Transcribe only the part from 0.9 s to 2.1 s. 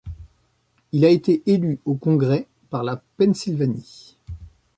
Il a été élu au